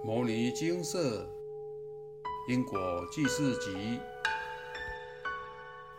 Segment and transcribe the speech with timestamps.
[0.02, 1.28] 《摩尼金色
[2.48, 3.70] 因果记事集》，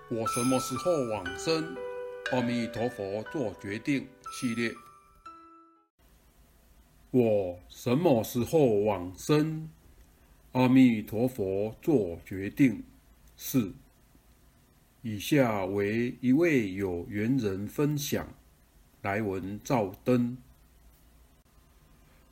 [0.10, 1.76] 我什么时候往生？
[2.32, 4.74] 阿弥陀佛做决定系列。
[7.12, 9.70] 我什么时候往生？
[10.54, 12.84] 阿弥陀佛做决定。
[13.38, 13.72] 是。
[15.04, 18.28] 以下为一位有缘人分享。
[19.04, 20.40] 来文照灯。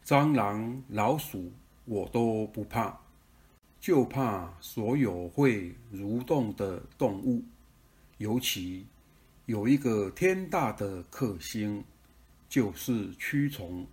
[0.03, 1.51] 蟑螂、老鼠
[1.89, 2.95] 我都不怕，
[3.81, 7.43] 就怕所有会蠕动的动物，
[8.19, 8.85] 尤其
[9.47, 11.83] 有一个天大的克星，
[12.47, 13.87] 就是蛆虫，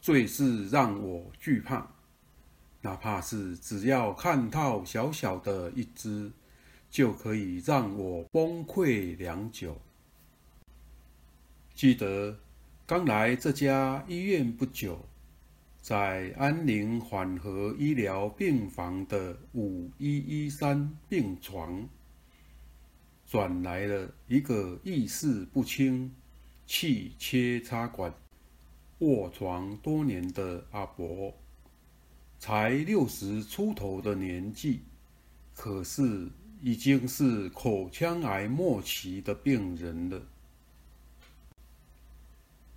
[0.00, 1.86] 最是让我惧怕。
[2.82, 6.32] 哪怕是只要看到小小的一只，
[6.90, 9.80] 就可以让我崩溃良久。
[11.74, 12.36] 记得。
[12.88, 14.98] 刚来这家医院不久，
[15.80, 21.88] 在安宁缓和医疗病房的五一一三病床，
[23.26, 26.14] 转来了一个意识不清、
[26.66, 28.12] 气切插管
[28.98, 31.32] 卧床多年的阿伯，
[32.38, 34.82] 才六十出头的年纪，
[35.54, 36.28] 可是
[36.60, 40.20] 已经是口腔癌末期的病人了。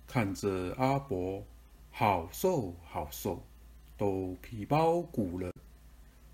[0.06, 1.44] 看着阿伯
[1.94, 3.40] 好瘦好瘦，
[3.98, 5.52] 都皮包骨了。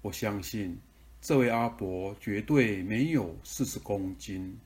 [0.00, 0.78] 我相信
[1.20, 4.56] 这位阿伯绝对没有四十公斤。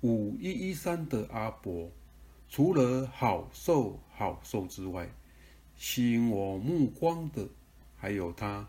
[0.00, 1.90] 五一一三的阿伯，
[2.48, 5.06] 除了好瘦好瘦之外，
[5.76, 7.46] 吸引我目光的
[7.98, 8.66] 还有他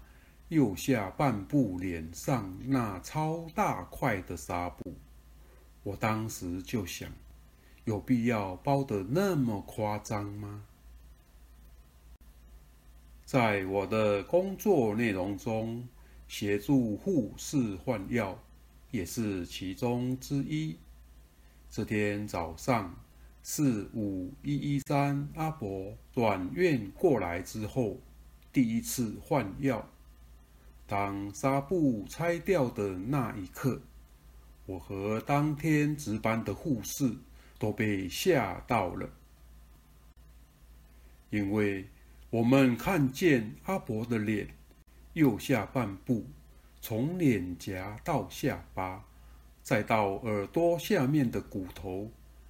[0.49, 4.93] 右下半部脸上那超大块的纱布。
[5.83, 7.09] 我当时就想。
[7.85, 10.63] 有必要包得那么夸张吗？
[13.33, 15.87] 在我的工作内容中，
[16.27, 18.37] 协助护士换药
[18.91, 20.77] 也是其中之一。
[21.67, 22.95] 这天早上
[23.41, 27.99] 是五一一三阿伯转院过来之后
[28.51, 29.83] 第一次换药。
[30.85, 33.81] 当纱布拆掉的那一刻，
[34.67, 37.11] 我和当天值班的护士。
[37.59, 39.09] 都被吓到了，
[41.29, 41.87] 因为
[42.33, 44.47] 我们看见阿伯的脸
[45.13, 46.25] 右下半部，
[46.81, 49.05] 从脸颊到下巴，
[49.61, 52.09] 再到耳朵下面的骨头，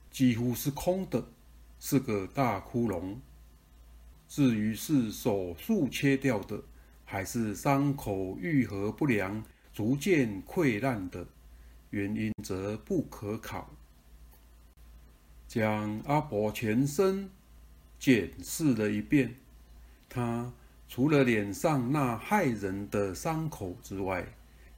[0.09, 1.27] 几乎是空的，
[1.81, 3.17] 是个大窟窿。
[4.25, 6.63] 至于是手术切掉的，
[7.03, 11.27] 还是伤口愈合不良、逐渐溃烂的，
[11.89, 13.69] 原因则不可考。
[15.45, 17.29] 将阿伯全身
[17.99, 19.35] 检视了一遍，
[20.13, 20.53] 他
[20.87, 24.23] 除了脸上那骇人的伤口之外，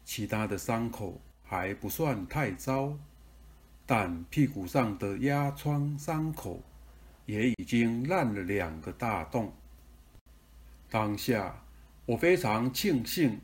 [0.05, 2.97] 其他的伤口还不算太糟，
[3.85, 6.61] 但屁股上的压疮伤口
[7.25, 9.51] 也已经烂了两个大洞。
[10.89, 11.61] 当下
[12.05, 13.37] 我非常庆幸，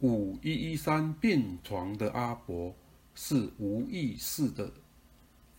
[0.00, 2.74] 五一一三病床的阿伯
[3.14, 4.68] 是无意识的。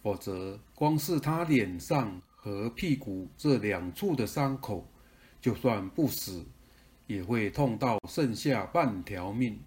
[0.02, 4.89] 否则，光是他脸上和屁股这两处的伤口，
[5.42, 6.46] 就算不死，
[7.08, 9.60] 也会痛到剩下半条命。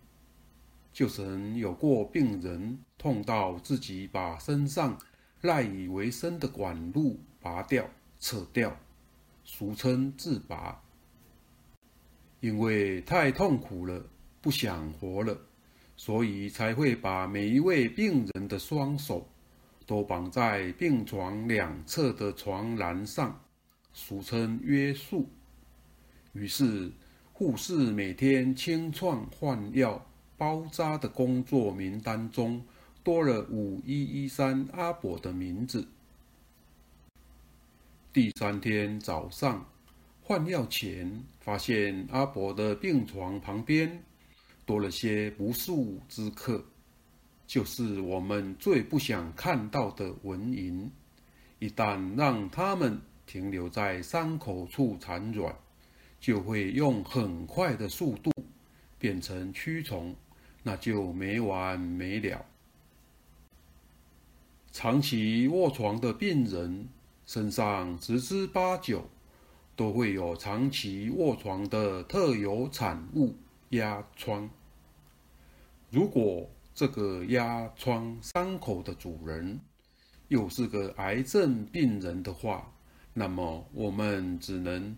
[0.93, 4.99] 就曾有过病人痛到自己把身上
[5.41, 7.88] 赖以为生的管路拔掉、
[8.21, 8.77] 扯掉，
[9.44, 10.82] 俗称自拔，
[12.41, 14.05] 因为太痛苦了，
[14.41, 15.37] 不想活了，
[15.97, 19.28] 所以才会把每一位病人的双手。
[19.84, 23.38] 都绑在病床两侧的床栏上，
[23.93, 25.28] 俗称约束。
[26.32, 26.91] 于是，
[27.34, 30.03] 护士每天清创换药、
[30.38, 32.65] 包扎的工作名单中，
[33.04, 35.87] 多了五一一三阿伯的名字。
[38.15, 39.66] 第三天早上
[40.22, 44.02] 换药前，发现阿伯的病床旁边
[44.64, 46.64] 多了些不速之客。
[47.46, 50.88] 就是我们最不想看到的蚊蝇，
[51.58, 55.55] 一旦让它们停留在伤口处产卵，
[56.22, 58.30] 就会用很快的速度
[58.96, 60.14] 变成蛆虫，
[60.62, 62.46] 那就没完没了。
[64.70, 66.88] 长期卧床的病人
[67.26, 69.10] 身上十之八九
[69.74, 73.34] 都会有长期卧床的特有产物——
[73.70, 74.48] 压疮。
[75.90, 79.60] 如果这个压疮伤口的主人
[80.28, 82.72] 又是个癌症病人的话，
[83.12, 84.96] 那么我们只能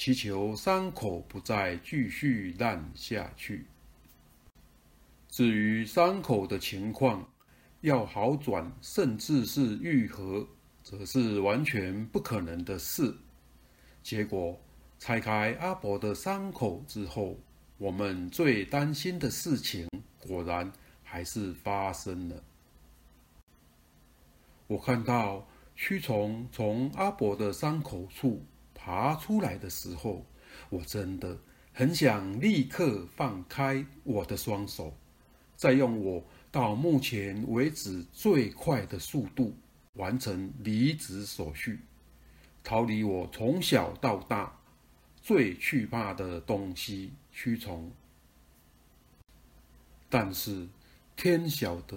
[0.00, 3.66] 祈求伤口不再继续烂下去。
[5.28, 7.30] 至于伤口的情况
[7.82, 10.48] 要好转，甚至是愈合，
[10.82, 13.14] 则是完全不可能的事。
[14.02, 14.58] 结果
[14.98, 17.36] 拆开阿伯的伤口之后，
[17.76, 19.86] 我们最担心的事情
[20.18, 20.72] 果然
[21.04, 22.42] 还是发生了。
[24.66, 28.42] 我看到蛆虫从阿伯的伤口处
[28.82, 30.24] 爬出来的时候，
[30.70, 31.36] 我真的
[31.74, 34.96] 很想立刻放开我的双手，
[35.54, 39.54] 再用我到目前为止最快的速度
[39.96, 41.80] 完成离职手续。
[42.64, 44.58] 逃离我从小到大
[45.20, 47.92] 最惧怕的东西——蛆虫。
[50.08, 50.66] 但是
[51.16, 51.96] 天晓得，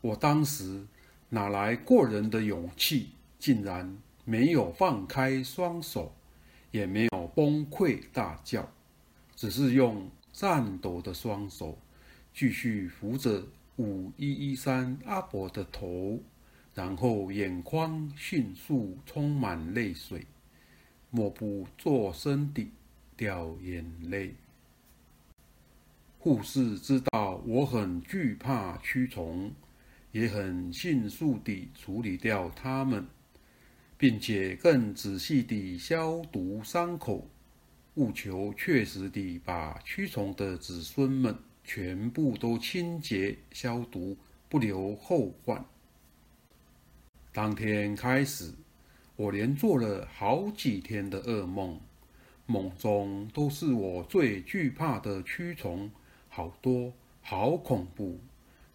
[0.00, 0.86] 我当时
[1.28, 3.96] 哪来过人的勇气，竟然
[4.30, 6.14] 没有放开双手，
[6.70, 8.70] 也没有崩溃大叫，
[9.34, 11.76] 只是用颤抖的双手
[12.32, 13.44] 继续扶着
[13.78, 16.20] 五一一三阿伯的头。
[16.72, 20.24] 然后眼眶迅速充满泪水，
[21.10, 22.70] 默不作声地
[23.16, 24.36] 掉眼泪。
[26.20, 29.50] 护士知道我很惧怕蛆虫，
[30.12, 33.04] 也很迅速地处理掉它们，
[34.00, 37.28] 并且更仔细地消毒伤口，
[37.96, 44.16] 务求确实地把蛆虫的子孙们全部都清洁消毒，
[44.48, 45.62] 不留后患。
[47.30, 48.54] 当天开始，
[49.16, 51.78] 我连做了好几天的噩梦，
[52.46, 55.90] 梦中都是我最惧怕的蛆虫，
[56.30, 58.18] 好多，好恐怖，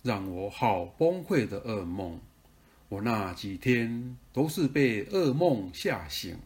[0.03, 2.19] 让我好崩溃的噩梦。
[2.95, 6.37] 我那几天都是被噩梦吓醒，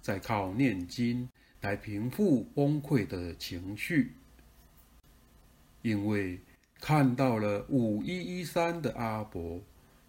[0.00, 1.28] 在靠念经
[1.60, 4.12] 来平复崩溃的情绪。
[5.82, 6.40] 因为
[6.80, 9.60] 看到了五一一三的阿伯。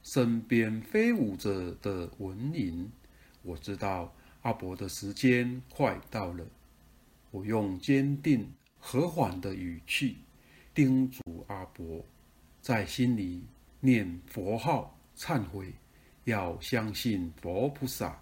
[0.04, 2.88] 身边飞舞着的蚊蝇，
[3.42, 6.46] 我知道阿伯的时间快到了。
[7.32, 10.18] 我用坚定和缓的语气
[10.74, 12.06] 叮嘱阿伯，
[12.62, 13.44] 在心里
[13.80, 15.74] 念佛号忏悔，
[16.26, 18.20] 要相信佛菩萨。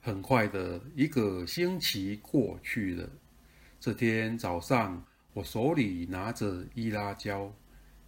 [0.00, 3.08] 很快的一个星期过去了，
[3.80, 5.02] 这天早上，
[5.32, 7.52] 我手里拿着伊拉胶。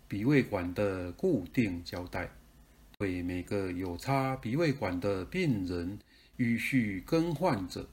[0.08, 2.30] 鼻胃管的固定胶带，
[2.96, 5.98] 对每个有插鼻胃管的病人
[6.36, 7.84] 依序更换着。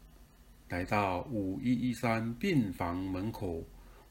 [0.70, 3.64] 来到五一一三病房门口，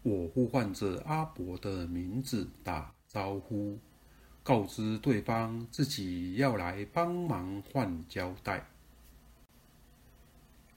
[0.02, 3.78] 我呼唤着阿伯的名字打招呼，
[4.42, 8.66] 告知对方自己要来帮忙换胶带。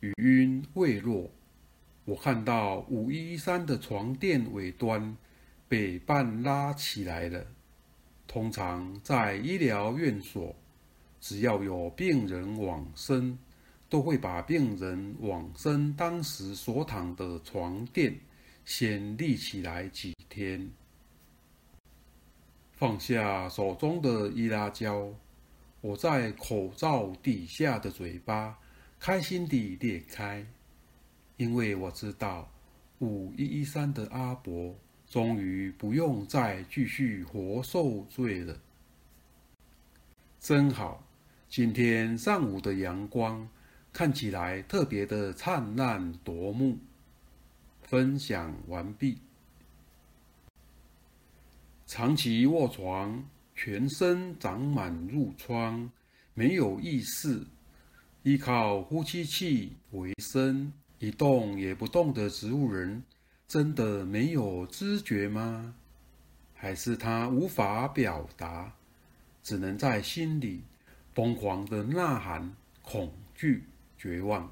[0.02, 1.30] 语音未落，
[2.06, 5.16] 我看到五一一三的床垫尾端。
[5.68, 7.44] 被半拉起来了。
[8.28, 10.56] 通常在医疗院所，
[11.20, 13.36] 只要有病人往生，
[13.90, 18.16] 都会把病人往生当时所躺的床垫
[18.64, 20.70] 先立起来几天。
[22.76, 25.14] 放下手中的易拉胶，
[25.82, 28.58] 我在口罩底下的嘴巴
[29.00, 30.46] 开心地裂开，
[31.38, 32.52] 因为我知道
[33.00, 34.76] 五一一三的阿伯。
[35.08, 38.60] 终于不用再继续活受罪了，
[40.40, 41.06] 真好！
[41.48, 43.48] 今天上午的阳光
[43.94, 46.80] 看起来特别的灿烂夺目。
[47.84, 49.20] 分享完毕。
[51.88, 53.24] 长期卧床，
[53.56, 55.92] 全身长满褥疮，
[56.34, 57.46] 没有意识，
[58.24, 63.04] 依靠呼吸器为生，一动也不动的植物人。
[63.48, 65.76] 真的没有知觉吗？
[66.56, 68.74] 还是他无法表达，
[69.44, 70.64] 只能在心里
[71.14, 72.52] 疯狂的呐喊、
[72.82, 73.64] 恐惧、
[73.96, 74.52] 绝望，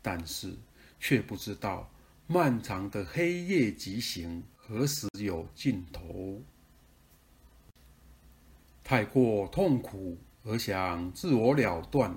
[0.00, 0.54] 但是
[0.98, 1.92] 却不知道
[2.26, 6.40] 漫长的黑夜疾行何时有尽头。
[8.90, 12.12] 太过痛苦而想自我了断，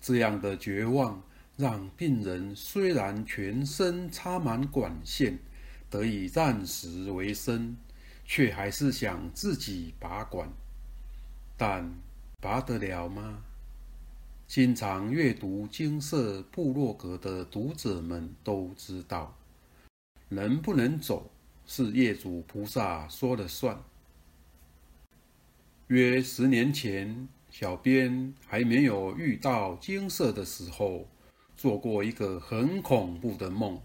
[0.00, 1.22] 这样的绝望
[1.58, 5.38] 让病人虽然全身插满管线。
[5.90, 7.76] 得以暂时维生，
[8.24, 10.48] 却还是想自己拔管，
[11.54, 11.86] 但
[12.40, 13.42] 拔得了吗？
[14.46, 19.36] 经常阅读金色部落格的读者们都知道，
[20.30, 21.30] 能不能走
[21.66, 23.78] 是业主菩萨说了算。
[25.88, 31.06] 约十年前，小编还没有遇到金色的时候，
[31.56, 33.80] 做过一个很恐怖的梦，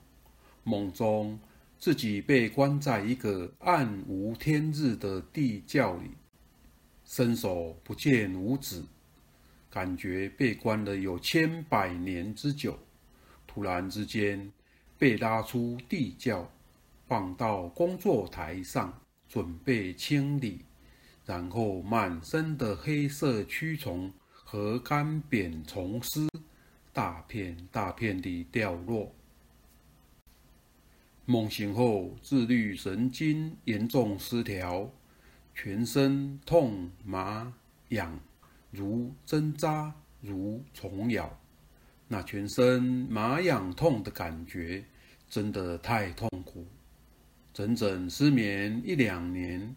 [0.63, 1.39] 梦中
[1.77, 6.09] 自己被关在一个暗无天日的地窖里，
[7.05, 8.83] 伸手不见五指，
[9.69, 12.79] 感觉被关了有千百年之久。
[13.45, 14.51] 突然之间，
[14.97, 16.49] 被拉出地窖，
[17.05, 20.65] 放到工作台上，准备清理。
[21.31, 26.27] 然后，满身的黑色蛆虫和干扁虫丝，
[26.91, 29.15] 大片大片地掉落。
[31.25, 34.91] 梦醒后，自律神经严重失调，
[35.55, 37.53] 全身痛麻
[37.87, 38.19] 痒，
[38.69, 41.39] 如针扎，如虫咬。
[42.09, 44.83] 那全身麻痒痛的感觉，
[45.29, 46.67] 真的太痛苦，
[47.53, 49.73] 整整失眠一两年，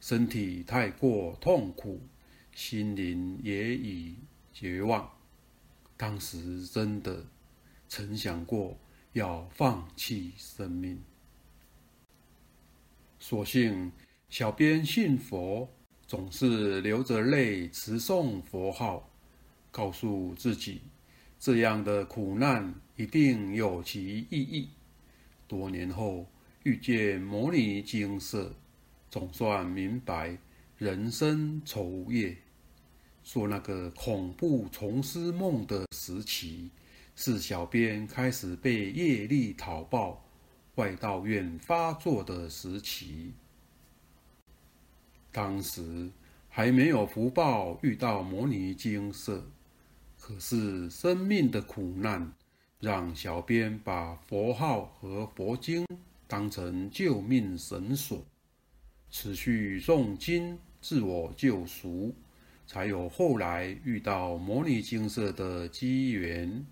[0.00, 2.00] 身体太过痛苦，
[2.54, 4.16] 心灵也已
[4.52, 5.10] 绝望。
[5.96, 7.26] 当时真的
[7.88, 8.78] 曾想过
[9.12, 11.02] 要放弃生命，
[13.18, 13.90] 所幸
[14.28, 15.68] 小编信佛，
[16.06, 19.10] 总是流着泪持诵佛号，
[19.70, 20.82] 告诉自己。
[21.40, 24.70] 这样的苦难一定有其意义。
[25.46, 26.26] 多年后
[26.64, 28.54] 遇见摩尼金色，
[29.10, 30.36] 总算明白
[30.76, 32.36] 人生愁夜。
[33.22, 36.70] 说那个恐怖重思梦的时期，
[37.14, 40.24] 是小编开始被业力讨报、
[40.76, 43.32] 外道院发作的时期。
[45.30, 46.10] 当时
[46.48, 49.44] 还没有福报遇到摩尼金色。
[50.20, 52.32] 可是生命的苦难，
[52.80, 55.86] 让小编把佛号和佛经
[56.26, 58.22] 当成救命绳索，
[59.10, 62.14] 持续诵经自我救赎，
[62.66, 66.66] 才有后来遇到摩尼金色的机缘。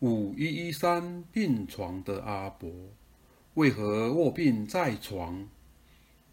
[0.00, 2.70] 五一一三病床的阿伯，
[3.54, 5.48] 为何卧病在床，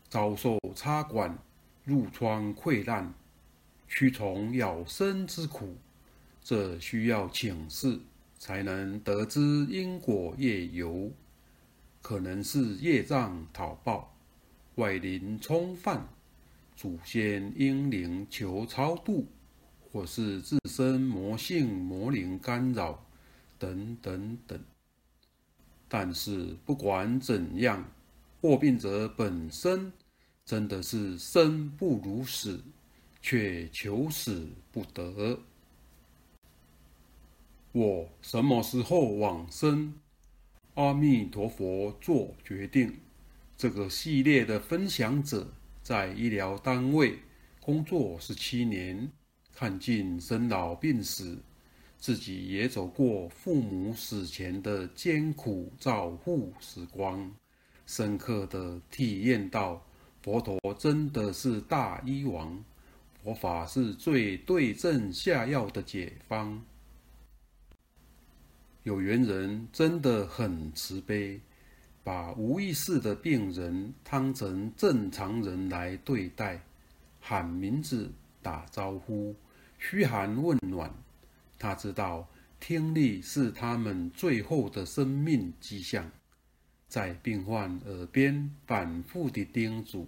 [0.09, 1.37] 遭受插管、
[1.87, 3.13] 褥疮溃烂？
[3.89, 5.75] 蛆虫咬身之苦，
[6.41, 7.99] 这需要请示
[8.37, 11.11] 才能得知因果业由。
[12.01, 14.13] 可能是业障讨报、
[14.75, 16.07] 外灵冲犯、
[16.75, 19.27] 祖先英灵求超度，
[19.91, 23.05] 或是自身魔性魔灵干扰，
[23.57, 24.59] 等等等。
[25.87, 27.89] 但是不管怎样，
[28.41, 29.93] 卧病者本身
[30.45, 32.63] 真的是生不如死。
[33.23, 35.39] 却求死不得。
[37.71, 39.93] 我什么时候往生？
[40.75, 42.93] 阿弥陀佛做决定。
[43.57, 45.47] 这个系列的分享者
[45.83, 47.19] 在医疗单位
[47.59, 49.11] 工作十七年，
[49.53, 51.37] 看尽生老病死，
[51.99, 57.31] 自己也走过父母死前的艰苦照护时光，
[57.85, 59.85] 深刻的体验到
[60.21, 62.63] 佛陀真的是大医王。
[63.23, 66.59] 佛法是最对症下药的解方。
[68.83, 71.39] 有缘人真的很慈悲，
[72.03, 76.59] 把无意识的病人当成正常人来对待，
[77.19, 78.11] 喊名字、
[78.41, 79.35] 打招呼、
[79.77, 80.91] 嘘寒问暖。
[81.59, 82.27] 他知道
[82.59, 86.09] 听力是他们最后的生命迹象，
[86.87, 90.07] 在病患耳边反复地叮嘱，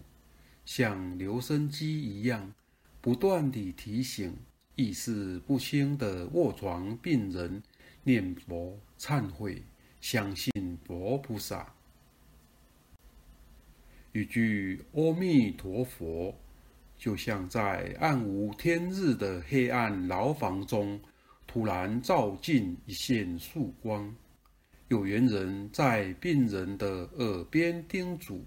[0.66, 2.52] 像留声机一样。
[3.00, 4.36] 不断地提醒
[4.76, 7.62] 意识不清的卧床病人
[8.04, 9.64] 念佛忏悔，
[10.02, 10.52] 相信
[10.86, 11.74] 佛菩萨。
[14.12, 16.38] 一句阿弥陀佛，
[16.98, 21.00] 就像在暗无天日的黑暗牢房中，
[21.48, 24.14] 突然照进一线曙光。
[24.90, 28.46] 有缘人在病人的耳边叮嘱。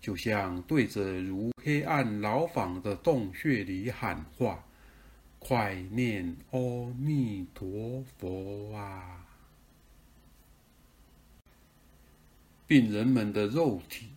[0.00, 4.62] 就像对着如黑暗牢房的洞穴里喊话
[5.46, 6.58] ：“快念阿
[6.98, 9.26] 弥陀佛啊！”
[12.66, 14.08] 病人们的肉体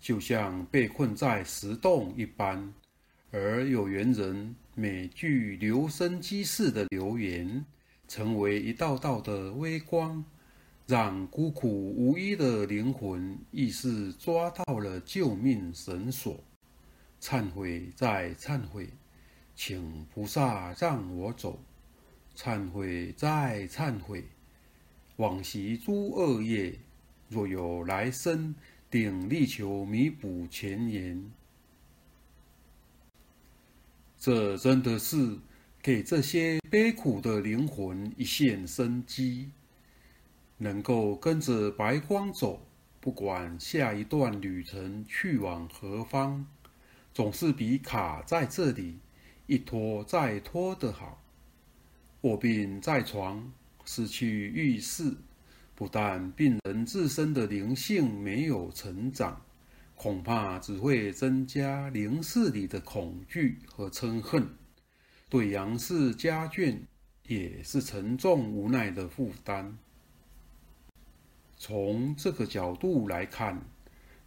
[0.00, 2.72] 就像被困在石洞一般，
[3.30, 7.62] 而有缘人每句留声机似的留言，
[8.08, 10.24] 成为一道道的微光。
[10.86, 16.42] 让孤苦无依的灵魂亦是抓到了救命绳索，
[17.20, 18.88] 忏悔再忏悔，
[19.54, 21.60] 请菩萨让我走，
[22.36, 24.24] 忏悔再忏悔，
[25.16, 26.78] 往昔诸恶业，
[27.28, 28.54] 若有来生，
[28.90, 31.30] 定力求弥补前缘。
[34.18, 35.38] 这真的是
[35.82, 39.50] 给这些悲苦的灵魂一线生机，
[40.58, 42.66] 能够跟着白光走，
[43.00, 46.46] 不管下一段旅程去往何方，
[47.14, 48.98] 总是比卡在这里
[49.50, 51.20] 一拖再拖的好。
[52.20, 53.52] 卧病在床，
[53.84, 55.12] 失去意识，
[55.74, 59.42] 不但病人自身的灵性没有成长，
[59.96, 64.46] 恐怕只会增加灵视里的恐惧和嗔恨，
[65.28, 66.78] 对杨氏家眷
[67.26, 69.76] 也是沉重无奈的负担。
[71.56, 73.60] 从这个角度来看，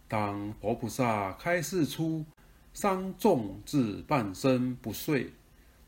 [0.06, 2.26] 当佛菩萨开示出
[2.74, 5.32] 伤重至半身不遂。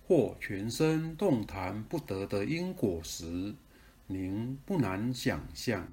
[0.08, 3.52] 或全身动弹不得的因果时，
[4.06, 5.84] 您不难想象，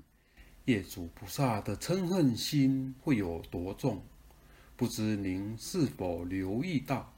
[0.66, 4.04] 业主菩萨的嗔恨心会有多重。
[4.76, 7.12] 不知您是否留意到，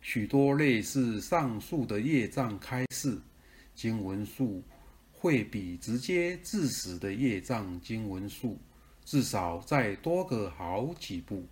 [0.00, 3.18] 许多类似上述的业障开示
[3.74, 4.62] 经文数，
[5.10, 8.56] 会比直接致死的业障经文数
[9.04, 11.44] 至少再多个好几步。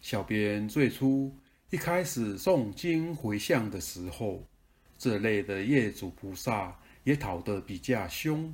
[0.00, 1.34] 小编最初。
[1.70, 4.44] 一开始诵经回向的时候，
[4.98, 8.52] 这类的业主菩萨也讨得比较凶。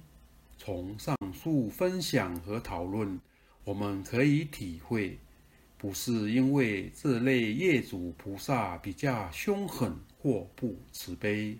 [0.59, 3.19] 从上述分享和讨论，
[3.65, 5.19] 我们可以体会，
[5.79, 11.57] 不是因为这类业主菩萨比较凶狠或不慈悲，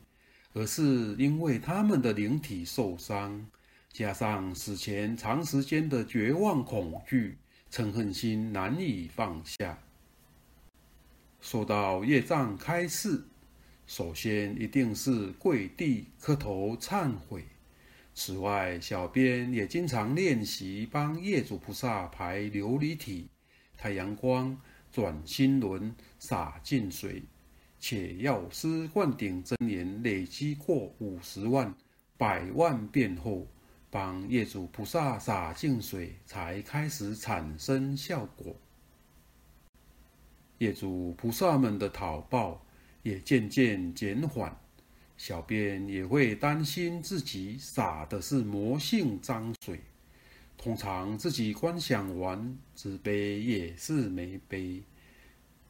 [0.53, 3.47] 而是因为他们的灵体受伤，
[3.93, 7.39] 加上死前长时间的绝望恐惧，
[7.77, 9.79] 嗔恨心难以放下。
[11.43, 13.23] 说到业障开示，
[13.87, 17.45] 首先一定是跪地磕头忏悔。
[18.15, 23.29] 此外，小编也经常练习帮业主菩萨排琉璃体、
[23.77, 24.59] 太阳光、
[24.91, 27.23] 转心轮、洒净水，
[27.79, 31.75] 且药师灌顶真言累积过五十万、
[32.17, 33.47] 百万遍后，
[33.97, 38.55] 帮业主菩萨洒净水才开始产生效果。
[40.59, 42.63] 业主菩萨们的讨报
[43.03, 44.55] 也渐渐减缓，
[45.17, 49.81] 小编也会担心自己洒的是魔性脏水。
[50.59, 54.83] 通常自己观想完，只杯也是没杯，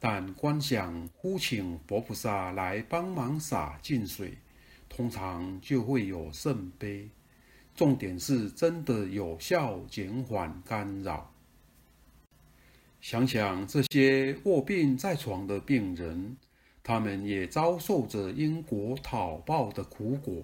[0.01, 4.37] 但观想呼请佛菩萨来帮忙洒净水，
[4.89, 7.09] 通常就会有圣杯。
[7.77, 11.31] 重点是真的有效减缓干扰。
[12.99, 16.35] 想想这些卧病在床的病人，
[16.83, 20.41] 他们也遭受着因果讨报的苦果，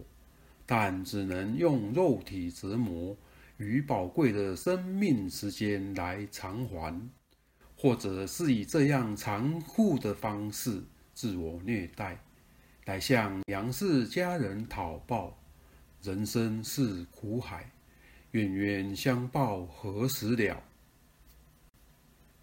[0.67, 3.17] 但只能用肉体折磨
[3.57, 7.09] 与宝贵的生命时间来偿还，
[7.75, 10.83] 或者是以这样残酷的方式
[11.15, 12.19] 自我虐待，
[12.85, 15.35] 来向杨氏家人讨报。
[16.03, 17.71] 人生是苦海，
[18.31, 20.61] 冤冤相报何时了？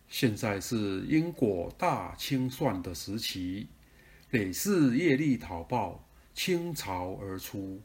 [0.09, 3.68] 现在是因果大清算的时期，
[4.31, 7.79] 累世业力讨报倾巢而出。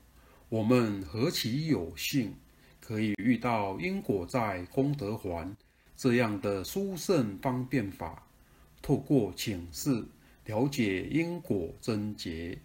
[0.48, 2.34] 我们何其有幸，
[2.80, 5.54] 可以遇到因果债功德还
[5.98, 8.26] 这样的殊胜方便法，
[8.82, 10.06] 透过请示
[10.46, 12.58] 了解因果真结，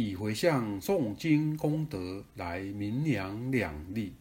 [0.00, 4.14] 以回向诵经功德来明扬两利，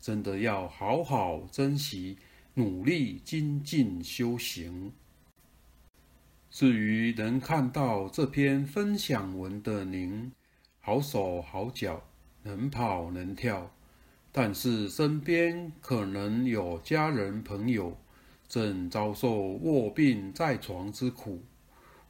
[0.00, 2.18] 真的要好好珍惜。
[2.54, 4.92] 努力精进修行。
[6.50, 10.30] 至于能看到这篇分享文的您，
[10.78, 12.02] 好手好脚，
[12.42, 13.72] 能跑能跳，
[14.30, 17.96] 但是身边可能有家人朋友
[18.46, 21.42] 正遭受卧病在床之苦，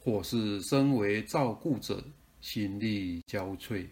[0.01, 2.03] 或是身为照顾者
[2.43, 3.87] 心力交瘁。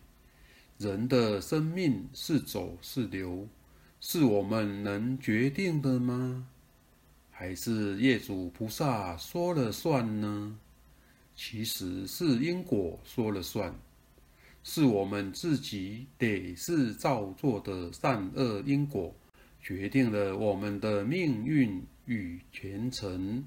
[0.77, 3.49] 人的生命是走是留。
[4.03, 6.49] 是我们能决定的吗？
[7.31, 10.59] 还是业主菩萨说了算呢？
[11.37, 13.75] 其实是因果说了算，
[14.63, 19.15] 是我们自己得是造作的善恶因果，
[19.61, 23.45] 决定了我们的命运与前程。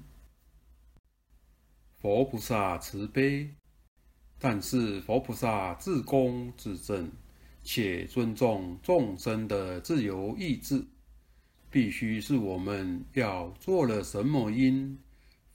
[2.00, 3.50] 佛菩萨慈悲，
[4.38, 7.10] 但是佛菩萨自公自正。
[7.66, 10.84] 且尊重众生的自由意志，
[11.70, 14.98] 必须是我们要做了什么因，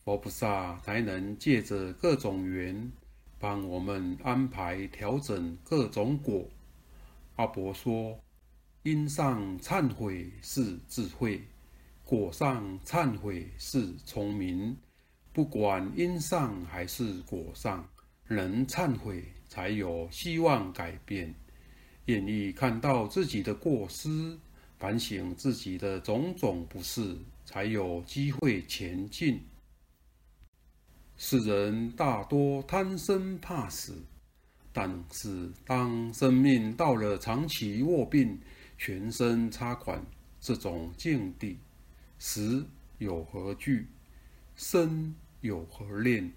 [0.03, 2.91] 佛菩萨才能借着各种缘，
[3.37, 6.49] 帮我们安排调整各种果。
[7.35, 8.19] 阿伯说：
[8.81, 11.43] 因上忏悔是智慧，
[12.03, 14.75] 果上忏悔是聪明。
[15.31, 17.87] 不管因上还是果上，
[18.29, 21.33] 能忏悔才有希望改变；
[22.05, 24.37] 愿意看到自己的过失，
[24.77, 29.41] 反省自己的种种不是，才有机会前进。
[31.17, 34.03] 世人大多贪生怕死，
[34.71, 38.39] 但是当生命到了长期卧病、
[38.77, 40.05] 全身插管
[40.39, 41.57] 这种境地，
[42.19, 42.65] 死
[42.99, 43.87] 有何惧？
[44.55, 46.31] 生有何恋？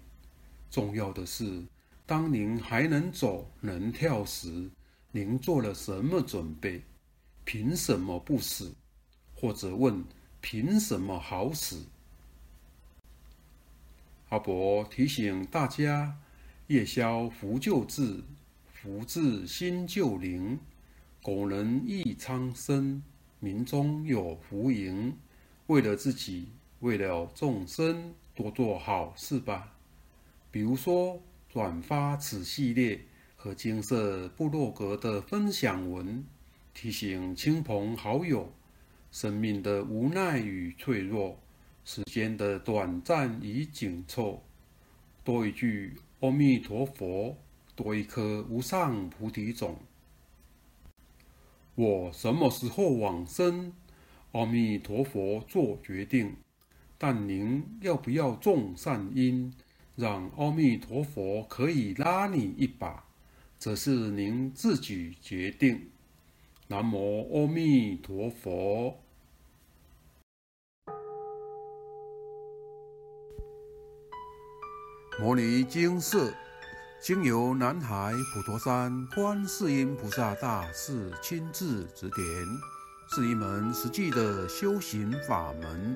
[0.71, 1.63] 重要的是，
[2.05, 4.69] 当您还能走、能跳时，
[5.11, 6.83] 您做了什么准备？
[7.45, 8.73] 凭什么不死？
[9.33, 10.03] 或者问：
[10.41, 11.85] 凭什么好死？
[14.29, 16.17] 阿伯提醒大家：
[16.67, 18.23] 夜宵福就至，
[18.65, 20.59] 福至心就灵。
[21.21, 23.01] 苟能益苍生，
[23.39, 25.15] 民中有福盈。
[25.67, 29.77] 为了自己，为了众生，多做好事吧。
[30.51, 31.21] 比如说，
[31.53, 32.99] 转发此系列
[33.35, 36.25] 和金色部落格的分享文，
[36.73, 38.51] 提醒亲朋好友，
[39.11, 41.37] 生命的无奈与脆弱，
[41.85, 44.41] 时间的短暂与紧凑。
[45.23, 47.37] 多一句阿弥陀佛，
[47.75, 49.77] 多一颗无上菩提种。
[51.75, 53.71] 我什么时候往生？
[54.31, 56.35] 阿弥陀佛做决定，
[56.97, 59.53] 但您要不要种善因？
[59.95, 63.03] 让阿弥陀佛可以拉你一把，
[63.59, 65.89] 则是您自己决定。
[66.67, 68.97] 南无阿弥陀佛。
[75.19, 76.33] 摩尼经寺
[76.99, 82.25] 经由南海普陀山观世音菩萨大士亲自指点，
[83.11, 85.95] 是一门实际的修行法门。